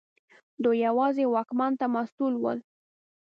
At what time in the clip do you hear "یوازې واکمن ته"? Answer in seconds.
0.87-1.85